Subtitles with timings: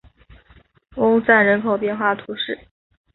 [0.95, 2.57] 翁赞人口变化图示